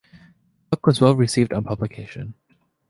The 0.71 0.77
book 0.77 0.87
was 0.87 0.99
well-received 0.99 1.53
on 1.53 1.63
publication. 1.63 2.33